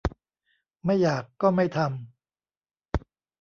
[0.85, 3.01] ไม่อยากก็ไม่ทำ